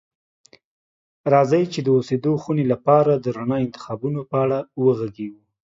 [1.33, 5.41] راځئ چې د اوسیدو خونې لپاره د رڼا انتخابونو په اړه وغږیږو.